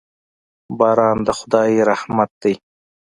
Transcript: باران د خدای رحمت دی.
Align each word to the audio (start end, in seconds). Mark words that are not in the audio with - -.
باران 0.77 1.17
د 1.27 1.29
خدای 1.39 1.71
رحمت 1.89 2.29
دی. 2.41 2.53